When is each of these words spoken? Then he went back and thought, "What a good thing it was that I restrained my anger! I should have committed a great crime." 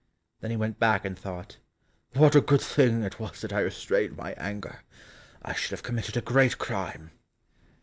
Then 0.39 0.49
he 0.49 0.57
went 0.57 0.79
back 0.79 1.05
and 1.05 1.15
thought, 1.15 1.57
"What 2.13 2.33
a 2.35 2.41
good 2.41 2.59
thing 2.61 3.03
it 3.03 3.19
was 3.19 3.39
that 3.41 3.53
I 3.53 3.59
restrained 3.59 4.17
my 4.17 4.33
anger! 4.33 4.79
I 5.43 5.53
should 5.53 5.69
have 5.77 5.83
committed 5.83 6.17
a 6.17 6.21
great 6.21 6.57
crime." 6.57 7.11